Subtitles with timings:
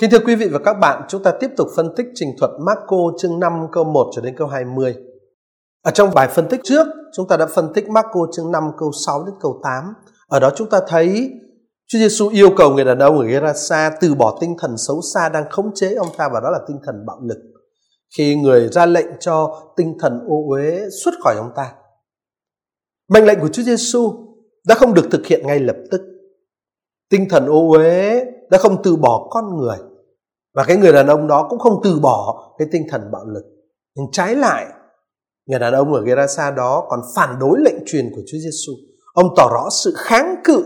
[0.00, 2.50] Kính thưa quý vị và các bạn, chúng ta tiếp tục phân tích trình thuật
[2.66, 4.94] Marco chương 5 câu 1 cho đến câu 20.
[5.82, 8.92] Ở trong bài phân tích trước, chúng ta đã phân tích Marco chương 5 câu
[9.06, 9.84] 6 đến câu 8.
[10.28, 11.30] Ở đó chúng ta thấy
[11.86, 15.28] Chúa Giêsu yêu cầu người đàn ông ở Gerasa từ bỏ tinh thần xấu xa
[15.28, 17.38] đang khống chế ông ta và đó là tinh thần bạo lực.
[18.16, 21.72] Khi người ra lệnh cho tinh thần ô uế xuất khỏi ông ta.
[23.08, 24.12] Mệnh lệnh của Chúa Giêsu
[24.66, 26.00] đã không được thực hiện ngay lập tức.
[27.10, 29.76] Tinh thần ô uế đã không từ bỏ con người
[30.54, 33.44] và cái người đàn ông đó cũng không từ bỏ cái tinh thần bạo lực.
[33.94, 34.66] Nhưng trái lại,
[35.46, 38.72] người đàn ông ở Gerasa đó còn phản đối lệnh truyền của Chúa Giêsu.
[39.14, 40.64] Ông tỏ rõ sự kháng cự.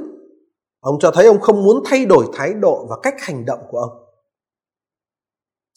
[0.81, 3.79] Ông cho thấy ông không muốn thay đổi thái độ và cách hành động của
[3.79, 3.91] ông.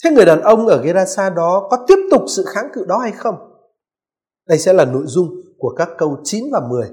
[0.03, 3.11] Thế người đàn ông ở Gerasa đó có tiếp tục sự kháng cự đó hay
[3.11, 3.35] không?
[4.47, 6.89] Đây sẽ là nội dung của các câu 9 và 10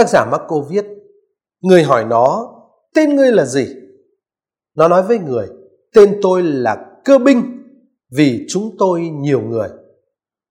[0.00, 0.86] Tác giả Marco viết,
[1.60, 2.54] người hỏi nó,
[2.94, 3.66] tên ngươi là gì?
[4.76, 5.48] Nó nói với người,
[5.94, 7.42] tên tôi là cơ binh,
[8.10, 9.68] vì chúng tôi nhiều người.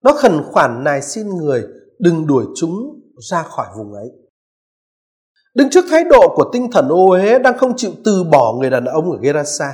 [0.03, 1.63] Nó khẩn khoản nài xin người
[1.99, 4.09] đừng đuổi chúng ra khỏi vùng ấy.
[5.55, 8.69] Đứng trước thái độ của tinh thần ô uế đang không chịu từ bỏ người
[8.69, 9.73] đàn ông ở Gerasa,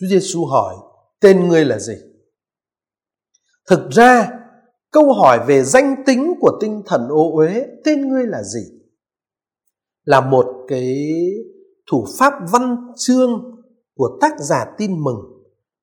[0.00, 0.74] Chúa Giêsu hỏi,
[1.20, 1.94] tên ngươi là gì?
[3.68, 4.28] Thực ra,
[4.92, 8.75] câu hỏi về danh tính của tinh thần ô uế, tên ngươi là gì?
[10.06, 11.06] Là một cái
[11.90, 13.30] thủ pháp văn chương
[13.94, 15.20] của tác giả tin mừng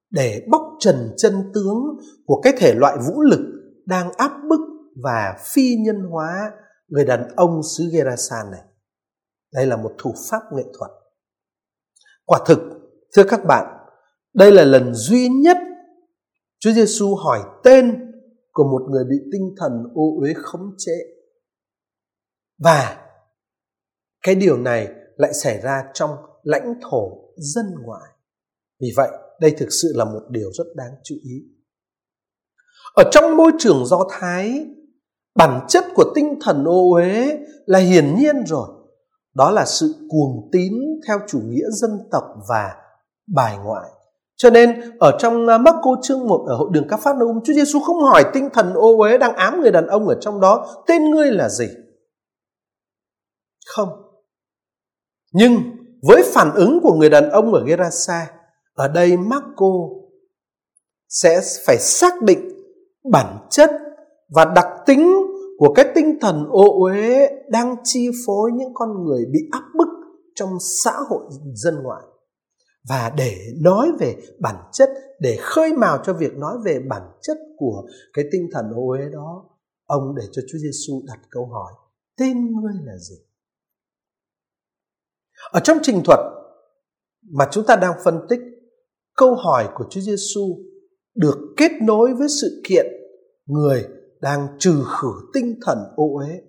[0.10, 1.84] để bóc trần chân tướng
[2.26, 3.40] của cái thể loại vũ lực
[3.86, 4.60] đang áp bức
[5.04, 6.52] và phi nhân hóa
[6.88, 8.62] người đàn ông xứ Gerasan này.
[9.54, 10.92] Đây là một thủ pháp nghệ thuật.
[12.26, 12.60] Quả thực,
[13.16, 13.78] thưa các bạn,
[14.34, 15.58] đây là lần duy nhất
[16.60, 18.12] Chúa Giêsu hỏi tên
[18.52, 20.94] của một người bị tinh thần ô uế khống chế.
[22.64, 23.03] Và
[24.24, 26.12] cái điều này lại xảy ra trong
[26.44, 28.12] lãnh thổ dân ngoại.
[28.82, 29.10] Vì vậy
[29.42, 31.36] đây thực sự là một điều rất đáng chú ý.
[32.96, 34.66] Ở trong môi trường do thái
[35.36, 38.68] bản chất của tinh thần ô uế là hiển nhiên rồi.
[39.36, 40.74] Đó là sự cuồng tín
[41.08, 42.72] theo chủ nghĩa dân tộc và
[43.36, 43.90] bài ngoại.
[44.36, 47.54] Cho nên ở trong à, Marco chương 1 ở hội đường các Pháp Nông, Chúa
[47.54, 50.84] Giêsu không hỏi tinh thần ô uế đang ám người đàn ông ở trong đó
[50.88, 51.68] tên ngươi là gì.
[53.66, 53.90] Không,
[55.34, 55.62] nhưng
[56.02, 58.32] với phản ứng của người đàn ông ở Gerasa,
[58.74, 59.74] ở đây Marco
[61.10, 62.50] sẽ phải xác định
[63.12, 63.72] bản chất
[64.30, 65.14] và đặc tính
[65.58, 69.88] của cái tinh thần ô uế đang chi phối những con người bị áp bức
[70.36, 70.50] trong
[70.84, 71.24] xã hội
[71.54, 72.04] dân ngoại.
[72.90, 74.90] Và để nói về bản chất
[75.20, 77.84] để khơi mào cho việc nói về bản chất của
[78.14, 79.46] cái tinh thần ô uế đó
[79.86, 81.74] ông để cho Chúa Giêsu đặt câu hỏi
[82.18, 83.16] tên ngươi là gì?
[85.52, 86.20] Ở trong trình thuật
[87.32, 88.40] mà chúng ta đang phân tích,
[89.16, 90.58] câu hỏi của Chúa Giêsu
[91.16, 92.86] được kết nối với sự kiện
[93.46, 93.86] người
[94.22, 96.42] đang trừ khử tinh thần ô uế.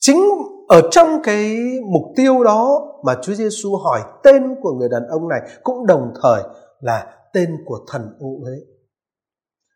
[0.00, 0.20] Chính
[0.68, 1.56] ở trong cái
[1.92, 6.12] mục tiêu đó mà Chúa Giêsu hỏi tên của người đàn ông này cũng đồng
[6.22, 6.42] thời
[6.80, 8.52] là tên của thần ô uế.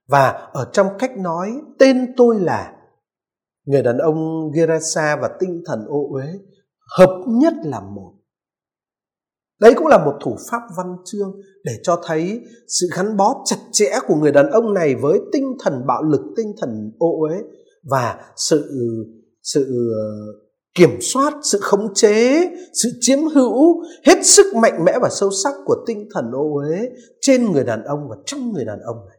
[0.09, 2.73] Và ở trong cách nói tên tôi là
[3.65, 6.27] người đàn ông Gerasa và tinh thần ô uế
[6.99, 8.13] hợp nhất là một.
[9.61, 13.57] Đấy cũng là một thủ pháp văn chương để cho thấy sự gắn bó chặt
[13.73, 17.43] chẽ của người đàn ông này với tinh thần bạo lực, tinh thần ô uế
[17.91, 18.71] và sự
[19.43, 20.07] sự ờ,
[20.75, 25.55] kiểm soát, sự khống chế, sự chiếm hữu hết sức mạnh mẽ và sâu sắc
[25.65, 26.89] của tinh thần ô uế
[27.21, 29.19] trên người đàn ông và trong người đàn ông này.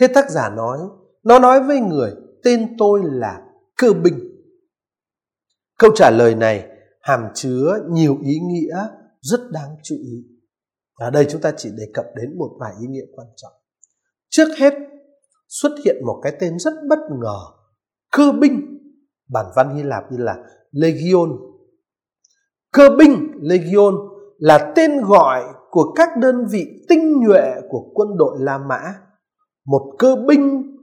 [0.00, 0.78] Thế tác giả nói,
[1.24, 2.12] nó nói với người,
[2.44, 3.40] tên tôi là
[3.76, 4.31] cơ binh
[5.82, 6.68] Câu trả lời này
[7.00, 8.76] hàm chứa nhiều ý nghĩa
[9.20, 10.24] rất đáng chú ý.
[10.94, 13.52] Ở đây chúng ta chỉ đề cập đến một vài ý nghĩa quan trọng.
[14.30, 14.74] Trước hết,
[15.48, 17.38] xuất hiện một cái tên rất bất ngờ,
[18.12, 18.78] cơ binh.
[19.32, 20.36] Bản văn Hy Lạp như là
[20.70, 21.30] Legion.
[22.72, 23.94] Cơ binh, Legion
[24.38, 28.80] là tên gọi của các đơn vị tinh nhuệ của quân đội La Mã.
[29.66, 30.76] Một cơ binh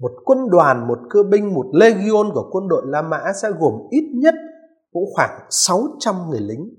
[0.00, 3.72] một quân đoàn, một cơ binh, một legion của quân đội La Mã sẽ gồm
[3.90, 4.34] ít nhất
[4.92, 6.74] cũng khoảng 600 người lính.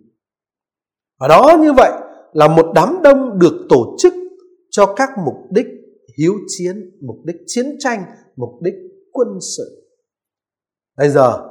[1.20, 1.92] Và đó như vậy
[2.34, 4.14] là một đám đông được tổ chức
[4.72, 5.66] cho các mục đích
[6.18, 8.04] hiếu chiến, mục đích chiến tranh,
[8.36, 8.76] mục đích
[9.12, 9.28] quân
[9.58, 9.90] sự.
[10.98, 11.50] Bây giờ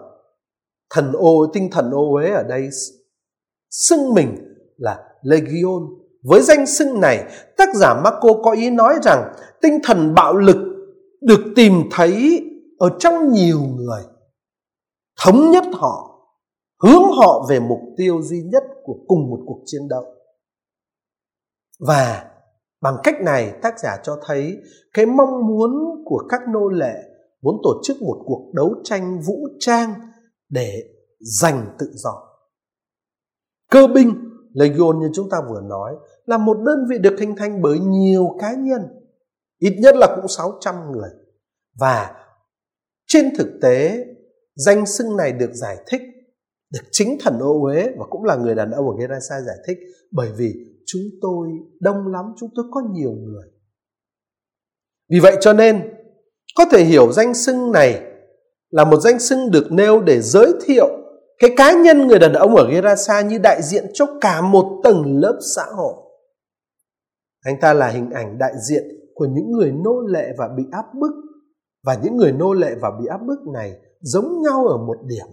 [0.91, 2.69] thần ô tinh thần ô uế ở đây
[3.71, 4.37] xưng mình
[4.77, 5.83] là legion
[6.23, 10.57] với danh xưng này, tác giả Marco có ý nói rằng tinh thần bạo lực
[11.26, 12.43] được tìm thấy
[12.78, 14.02] ở trong nhiều người.
[15.25, 16.20] Thống nhất họ,
[16.82, 20.05] hướng họ về mục tiêu duy nhất của cùng một cuộc chiến đấu.
[21.81, 22.31] Và
[22.81, 24.56] bằng cách này tác giả cho thấy
[24.93, 25.70] cái mong muốn
[26.05, 26.94] của các nô lệ
[27.43, 29.94] muốn tổ chức một cuộc đấu tranh vũ trang
[30.49, 30.82] để
[31.20, 32.12] giành tự do.
[33.70, 34.14] Cơ binh
[34.52, 35.94] Legion như chúng ta vừa nói
[36.26, 38.82] là một đơn vị được hình thành bởi nhiều cá nhân,
[39.58, 41.11] ít nhất là cũng 600 người.
[41.79, 42.14] Và
[43.06, 44.05] trên thực tế,
[44.56, 46.00] danh xưng này được giải thích,
[46.73, 49.79] được chính thần ô uế và cũng là người đàn ông ở Gerasa giải thích
[50.12, 50.55] bởi vì
[50.87, 51.49] chúng tôi
[51.81, 53.49] đông lắm, chúng tôi có nhiều người.
[55.11, 55.94] Vì vậy cho nên,
[56.56, 58.02] có thể hiểu danh xưng này
[58.70, 60.88] là một danh xưng được nêu để giới thiệu
[61.38, 65.20] cái cá nhân người đàn ông ở Gerasa như đại diện cho cả một tầng
[65.20, 65.94] lớp xã hội.
[67.44, 68.85] Anh ta là hình ảnh đại diện
[69.17, 71.13] của những người nô lệ và bị áp bức
[71.87, 75.27] và những người nô lệ và bị áp bức này giống nhau ở một điểm,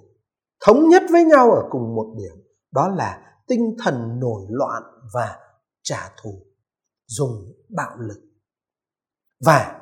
[0.65, 4.83] thống nhất với nhau ở cùng một điểm, đó là tinh thần nổi loạn
[5.13, 5.37] và
[5.83, 6.31] trả thù,
[7.07, 7.31] dùng
[7.69, 8.21] bạo lực.
[9.45, 9.81] Và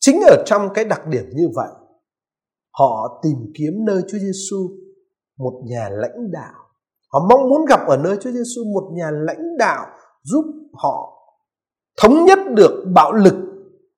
[0.00, 1.70] chính ở trong cái đặc điểm như vậy,
[2.78, 4.68] họ tìm kiếm nơi Chúa Giêsu
[5.38, 6.54] một nhà lãnh đạo.
[7.12, 9.86] Họ mong muốn gặp ở nơi Chúa Giêsu một nhà lãnh đạo
[10.22, 11.13] giúp họ
[12.02, 13.34] thống nhất được bạo lực,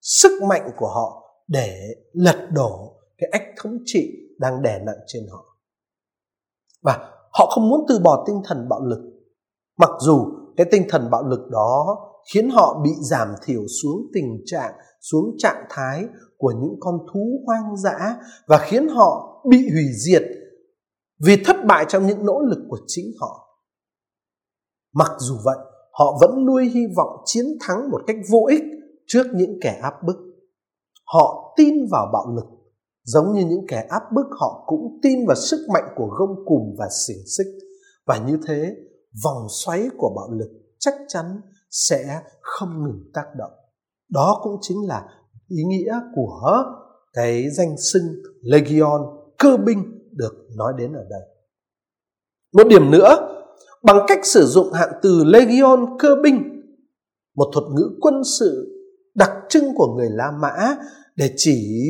[0.00, 5.22] sức mạnh của họ để lật đổ cái ách thống trị đang đè nặng trên
[5.30, 5.58] họ.
[6.82, 9.12] Và họ không muốn từ bỏ tinh thần bạo lực.
[9.78, 10.26] Mặc dù
[10.56, 11.96] cái tinh thần bạo lực đó
[12.34, 16.04] khiến họ bị giảm thiểu xuống tình trạng, xuống trạng thái
[16.38, 18.16] của những con thú hoang dã
[18.46, 20.22] và khiến họ bị hủy diệt
[21.26, 23.60] vì thất bại trong những nỗ lực của chính họ.
[24.94, 25.56] Mặc dù vậy,
[25.98, 28.62] họ vẫn nuôi hy vọng chiến thắng một cách vô ích
[29.06, 30.16] trước những kẻ áp bức.
[31.04, 32.44] Họ tin vào bạo lực,
[33.04, 36.74] giống như những kẻ áp bức họ cũng tin vào sức mạnh của gông cùm
[36.78, 37.46] và xiềng xích.
[38.06, 38.76] Và như thế,
[39.24, 41.40] vòng xoáy của bạo lực chắc chắn
[41.70, 43.52] sẽ không ngừng tác động.
[44.10, 45.04] Đó cũng chính là
[45.48, 46.64] ý nghĩa của
[47.12, 48.02] cái danh xưng
[48.42, 49.00] Legion,
[49.38, 49.82] cơ binh
[50.12, 51.22] được nói đến ở đây.
[52.52, 53.35] Một điểm nữa,
[53.84, 56.62] bằng cách sử dụng hạn từ legion cơ binh,
[57.36, 58.72] một thuật ngữ quân sự
[59.14, 60.76] đặc trưng của người La Mã
[61.16, 61.82] để chỉ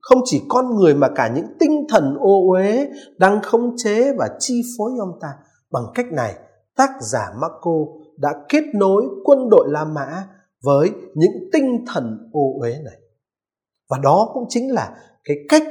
[0.00, 4.28] không chỉ con người mà cả những tinh thần ô uế đang khống chế và
[4.38, 5.28] chi phối ông ta.
[5.72, 6.34] Bằng cách này,
[6.76, 7.76] tác giả Marco
[8.18, 10.24] đã kết nối quân đội La Mã
[10.62, 12.98] với những tinh thần ô uế này.
[13.90, 15.62] Và đó cũng chính là cái cách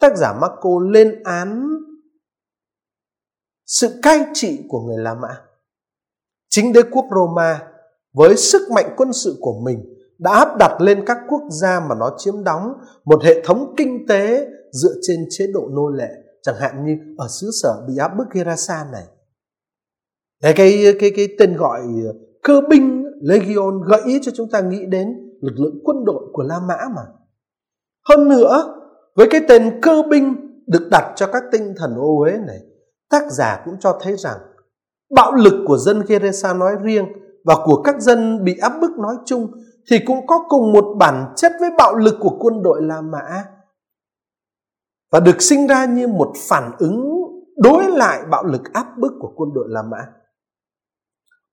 [0.00, 1.68] tác giả Marco lên án
[3.68, 5.40] sự cai trị của người La Mã.
[6.50, 7.62] Chính đế quốc Roma
[8.14, 9.84] với sức mạnh quân sự của mình
[10.18, 12.72] đã áp đặt lên các quốc gia mà nó chiếm đóng
[13.04, 16.08] một hệ thống kinh tế dựa trên chế độ nô lệ,
[16.42, 19.04] chẳng hạn như ở xứ sở bị áp bức Gerasa này.
[20.42, 22.12] Cái, cái, cái, cái tên gọi ờ,
[22.42, 25.08] cơ binh Legion gợi ý cho chúng ta nghĩ đến
[25.40, 27.02] lực lượng quân đội của La Mã mà.
[28.08, 28.74] Hơn nữa,
[29.16, 30.34] với cái tên cơ binh
[30.66, 32.58] được đặt cho các tinh thần ô uế này,
[33.10, 34.38] tác giả cũng cho thấy rằng,
[35.14, 37.06] bạo lực của dân Geresa nói riêng
[37.44, 39.52] và của các dân bị áp bức nói chung
[39.90, 43.44] thì cũng có cùng một bản chất với bạo lực của quân đội La Mã
[45.12, 47.18] và được sinh ra như một phản ứng
[47.56, 49.98] đối lại bạo lực áp bức của quân đội La Mã.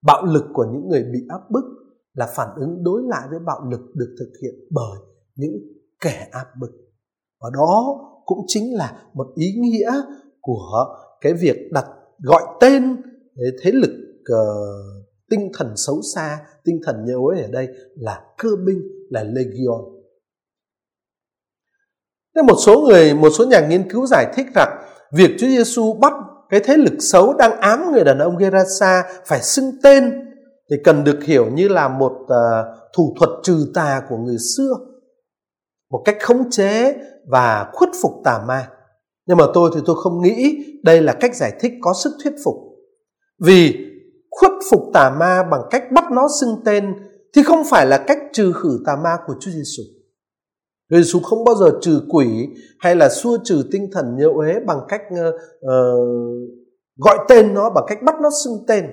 [0.06, 1.64] Bạo lực của những người bị áp bức
[2.14, 5.00] là phản ứng đối lại với bạo lực được thực hiện bởi
[5.36, 5.52] những
[6.02, 6.72] kẻ áp bức
[7.42, 7.96] và đó
[8.26, 9.92] cũng chính là một ý nghĩa
[10.42, 10.86] của
[11.26, 11.86] cái việc đặt
[12.20, 13.02] gọi tên
[13.64, 18.50] thế lực uh, tinh thần xấu xa tinh thần nhớ ấy ở đây là cơ
[18.66, 19.82] binh là legion
[22.36, 24.82] Thế một số người một số nhà nghiên cứu giải thích rằng
[25.14, 26.14] việc Chúa Giêsu bắt
[26.50, 30.12] cái thế lực xấu đang ám người đàn ông Gerasa phải xưng tên
[30.70, 32.30] thì cần được hiểu như là một uh,
[32.98, 34.74] thủ thuật trừ tà của người xưa
[35.92, 36.96] một cách khống chế
[37.28, 38.70] và khuất phục tà ma.
[39.28, 42.34] Nhưng mà tôi thì tôi không nghĩ đây là cách giải thích có sức thuyết
[42.44, 42.56] phục.
[43.40, 43.74] Vì
[44.32, 46.94] khuất phục tà ma bằng cách bắt nó xưng tên
[47.36, 49.84] thì không phải là cách trừ khử tà ma của Chúa Giêsu.
[50.90, 52.48] Chúa Giêsu không bao giờ trừ quỷ
[52.80, 56.50] hay là xua trừ tinh thần nhiễu uế bằng cách uh, uh,
[56.98, 58.86] gọi tên nó bằng cách bắt nó xưng tên.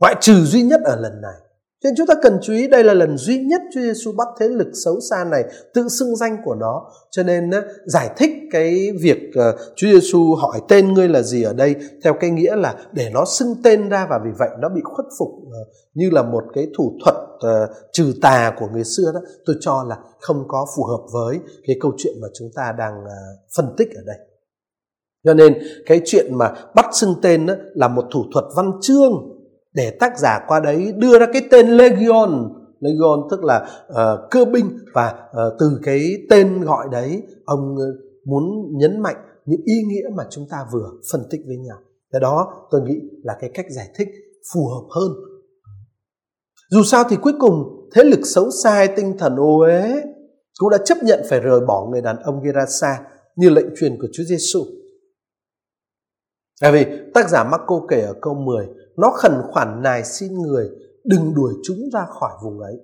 [0.00, 1.45] Ngoại trừ duy nhất ở lần này
[1.82, 4.28] cho nên chúng ta cần chú ý đây là lần duy nhất Chúa Giêsu bắt
[4.40, 6.90] thế lực xấu xa này tự xưng danh của nó.
[7.10, 7.50] Cho nên
[7.86, 12.14] giải thích cái việc ờ, Chúa Giêsu hỏi tên ngươi là gì ở đây theo
[12.20, 15.28] cái nghĩa là để nó xưng tên ra và vì vậy nó bị khuất phục
[15.52, 15.58] ờ,
[15.94, 19.84] như là một cái thủ thuật ờ, trừ tà của người xưa đó tôi cho
[19.88, 22.94] là không có phù hợp với cái câu chuyện mà chúng ta đang
[23.56, 24.16] phân tích ở đây
[25.24, 29.35] cho nên cái chuyện mà bắt xưng tên đó là một thủ thuật văn chương
[29.76, 32.52] để tác giả qua đấy đưa ra cái tên legion.
[32.80, 37.86] Legion tức là uh, cơ binh và uh, từ cái tên gọi đấy ông ờ,
[38.24, 38.44] muốn
[38.78, 41.78] nhấn mạnh những ý nghĩa mà chúng ta vừa phân tích với nhau.
[42.12, 44.08] Cái đó tôi nghĩ là cái cách giải thích
[44.54, 45.12] phù hợp hơn.
[46.70, 50.02] Dù sao thì cuối cùng thế lực xấu xa tinh thần ô uế
[50.58, 53.00] cũng đã chấp nhận phải rời bỏ người đàn ông Gerasa
[53.36, 54.60] như lệnh truyền của Chúa Giêsu.
[56.60, 60.68] Tại vì tác giả Marco kể ở câu 10, nó khẩn khoản nài xin người
[61.04, 62.74] đừng đuổi chúng ra khỏi vùng ấy.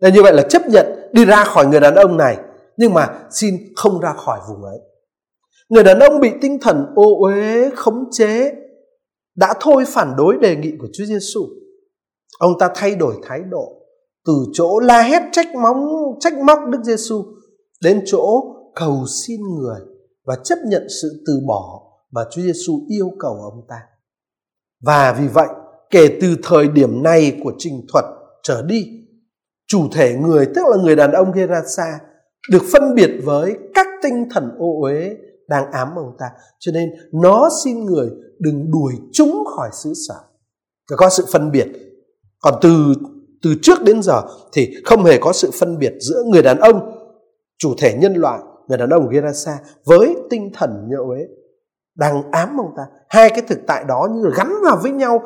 [0.00, 2.38] nên như vậy là chấp nhận đi ra khỏi người đàn ông này,
[2.76, 4.78] nhưng mà xin không ra khỏi vùng ấy.
[5.68, 8.52] Người đàn ông bị tinh thần ô uế khống chế
[9.36, 11.40] đã thôi phản đối đề nghị của Chúa Giêsu.
[12.38, 13.84] Ông ta thay đổi thái độ
[14.26, 15.86] từ chỗ la hét trách móng
[16.20, 17.24] trách móc Đức Giêsu
[17.82, 18.42] đến chỗ
[18.74, 19.80] cầu xin người
[20.24, 21.80] và chấp nhận sự từ bỏ
[22.10, 23.80] mà Chúa Giêsu yêu cầu ông ta.
[24.86, 25.48] Và vì vậy,
[25.90, 28.04] kể từ thời điểm này của trình thuật
[28.42, 28.86] trở đi,
[29.66, 31.98] chủ thể người tức là người đàn ông Gerasa
[32.50, 35.16] được phân biệt với các tinh thần ô uế
[35.48, 36.26] đang ám ông ta.
[36.58, 40.14] Cho nên nó xin người đừng đuổi chúng khỏi xứ sở.
[40.96, 41.66] Có sự phân biệt.
[42.40, 42.94] Còn từ
[43.42, 44.22] từ trước đến giờ
[44.52, 46.80] thì không hề có sự phân biệt giữa người đàn ông
[47.58, 51.26] chủ thể nhân loại người đàn ông Gerasa với tinh thần nhậu uế
[51.94, 52.82] đang ám ông ta.
[53.08, 55.22] Hai cái thực tại đó như gắn vào với nhau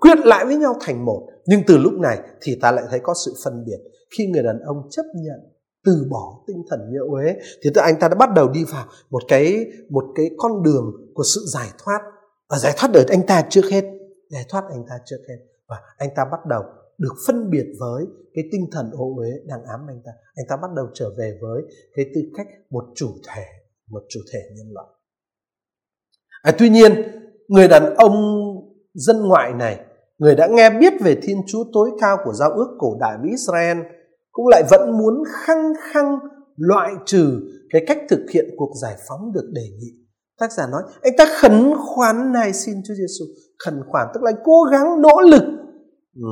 [0.00, 1.26] quyết quyện lại với nhau thành một.
[1.46, 3.78] Nhưng từ lúc này thì ta lại thấy có sự phân biệt.
[4.18, 5.40] Khi người đàn ông chấp nhận
[5.84, 8.86] từ bỏ tinh thần nhiễu uế, thì tức anh ta đã bắt đầu đi vào
[9.10, 12.00] một cái một cái con đường của sự giải thoát.
[12.48, 13.84] Và giải thoát đời anh ta trước hết.
[14.28, 15.38] Giải thoát anh ta trước hết.
[15.68, 16.62] Và anh ta bắt đầu
[16.98, 20.12] được phân biệt với cái tinh thần ô uế đang ám anh ta.
[20.34, 21.62] Anh ta bắt đầu trở về với
[21.94, 23.44] cái tư cách một chủ thể,
[23.90, 24.86] một chủ thể nhân loại
[26.42, 26.92] à, tuy nhiên
[27.48, 28.14] người đàn ông
[28.94, 29.80] dân ngoại này
[30.18, 33.30] người đã nghe biết về thiên chúa tối cao của giao ước cổ đại với
[33.30, 33.78] israel
[34.32, 36.18] cũng lại vẫn muốn khăng khăng
[36.56, 39.90] loại trừ cái cách thực hiện cuộc giải phóng được đề nghị.
[40.38, 43.24] Tác giả nói anh ta khẩn khoản này xin Chúa Giêsu
[43.64, 45.42] khẩn khoản tức là cố gắng nỗ lực.
[46.14, 46.30] Ừ,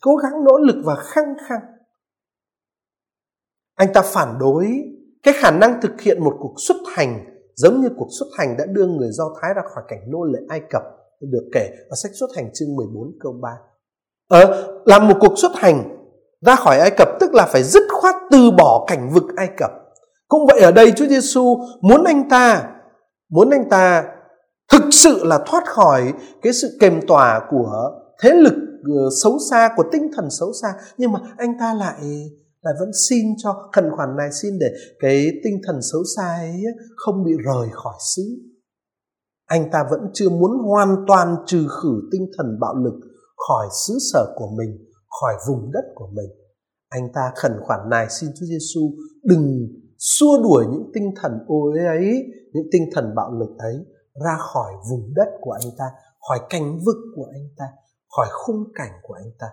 [0.00, 1.60] cố gắng nỗ lực và khăng khăng.
[3.74, 4.66] Anh ta phản đối
[5.22, 8.64] cái khả năng thực hiện một cuộc xuất hành giống như cuộc xuất hành đã
[8.66, 10.82] đưa người Do Thái ra khỏi cảnh nô lệ Ai Cập
[11.20, 13.48] được kể ở sách xuất hành chương 14 câu 3.
[14.28, 15.96] Ờ, làm một cuộc xuất hành
[16.46, 19.70] ra khỏi Ai Cập tức là phải dứt khoát từ bỏ cảnh vực Ai Cập.
[20.28, 22.70] Cũng vậy ở đây Chúa Giêsu muốn anh ta
[23.30, 24.04] muốn anh ta
[24.72, 26.12] thực sự là thoát khỏi
[26.42, 27.90] cái sự kềm tỏa của
[28.22, 32.30] thế lực ờ, xấu xa của tinh thần xấu xa nhưng mà anh ta lại
[32.68, 34.66] lại vẫn xin cho, khẩn khoản này xin để
[34.98, 36.62] cái tinh thần xấu xa ấy
[36.96, 38.22] không bị rời khỏi xứ.
[39.46, 43.00] Anh ta vẫn chưa muốn hoàn toàn trừ khử tinh thần bạo lực
[43.48, 44.88] khỏi xứ sở của mình,
[45.20, 46.30] khỏi vùng đất của mình.
[46.88, 48.80] Anh ta khẩn khoản này xin Chúa Giêsu
[49.22, 53.74] đừng xua đuổi những tinh thần ô uế ấy, những tinh thần bạo lực ấy
[54.24, 55.84] ra khỏi vùng đất của anh ta,
[56.28, 57.64] khỏi cảnh vực của anh ta,
[58.16, 59.46] khỏi khung cảnh của anh ta.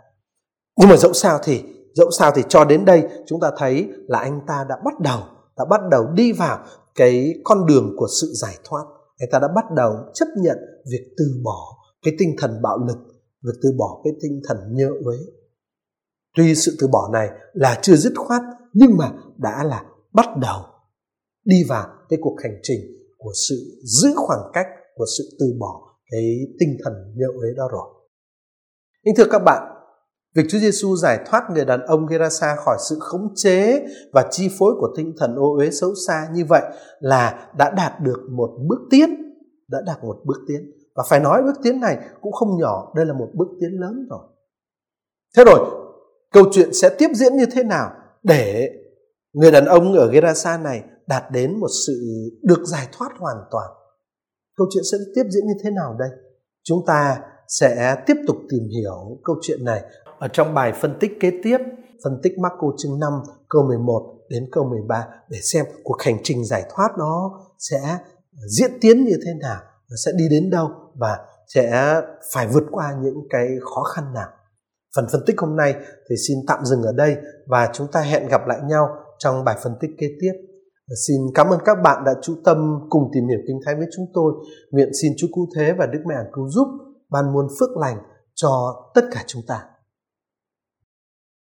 [0.80, 1.64] Nhưng mà dẫu sao thì
[1.96, 5.20] dẫu sao thì cho đến đây chúng ta thấy là anh ta đã bắt đầu
[5.58, 8.84] đã bắt đầu đi vào cái con đường của sự giải thoát
[9.18, 10.58] anh ta đã bắt đầu chấp nhận
[10.92, 12.98] việc từ bỏ cái tinh thần bạo lực
[13.44, 15.18] việc từ bỏ cái tinh thần nhơ uế
[16.38, 18.42] tuy sự từ bỏ này là chưa dứt khoát
[18.74, 20.62] nhưng mà đã là bắt đầu
[21.46, 22.80] đi vào cái cuộc hành trình
[23.18, 27.68] của sự giữ khoảng cách của sự từ bỏ cái tinh thần nhơ uế đó
[27.72, 27.88] rồi.
[29.04, 29.75] Nhưng thưa các bạn,
[30.36, 34.50] việc Chúa Giêsu giải thoát người đàn ông Gerasa khỏi sự khống chế và chi
[34.60, 36.62] phối của tinh thần ô uế xấu xa như vậy
[37.00, 39.10] là đã đạt được một bước tiến,
[39.68, 40.72] đã đạt một bước tiến.
[40.96, 44.08] Và phải nói bước tiến này cũng không nhỏ, đây là một bước tiến lớn
[44.10, 44.20] rồi.
[45.38, 45.60] Thế rồi,
[46.32, 47.92] câu chuyện sẽ tiếp diễn như thế nào
[48.24, 48.70] để
[49.34, 51.94] người đàn ông ở Gerasa này đạt đến một sự
[52.44, 53.70] được giải thoát hoàn toàn.
[54.58, 56.10] Câu chuyện sẽ tiếp diễn như thế nào đây?
[56.64, 59.84] Chúng ta sẽ tiếp tục tìm hiểu câu chuyện này
[60.20, 61.58] ở trong bài phân tích kế tiếp,
[62.04, 63.14] phân tích Marco chương 5
[63.50, 67.98] câu 11 đến câu 13 để xem cuộc hành trình giải thoát nó sẽ
[68.58, 71.18] diễn tiến như thế nào, nó sẽ đi đến đâu và
[71.54, 71.96] sẽ
[72.34, 74.28] phải vượt qua những cái khó khăn nào.
[74.96, 75.76] Phần phân tích hôm nay
[76.10, 77.16] thì xin tạm dừng ở đây
[77.48, 78.88] và chúng ta hẹn gặp lại nhau
[79.20, 80.32] trong bài phân tích kế tiếp.
[81.08, 84.06] Xin cảm ơn các bạn đã chú tâm cùng tìm hiểu Kinh Thánh với chúng
[84.14, 84.34] tôi.
[84.72, 86.68] Nguyện xin Chúa Cứu Thế và Đức Mẹ cứu giúp
[87.10, 87.98] ban muôn phước lành
[88.34, 88.50] cho
[88.96, 89.64] tất cả chúng ta